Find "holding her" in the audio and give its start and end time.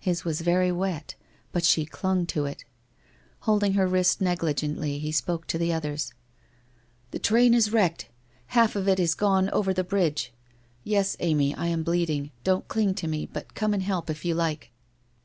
3.42-3.86